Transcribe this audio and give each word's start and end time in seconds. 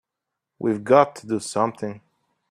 We've 0.57 0.83
got 0.83 1.15
to 1.17 1.27
do 1.27 1.39
something! 1.39 2.01